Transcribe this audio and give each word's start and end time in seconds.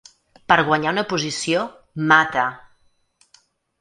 Per 0.51 0.55
guanyar 0.69 0.93
una 0.95 1.03
posició, 1.11 1.61
mata! 2.13 2.47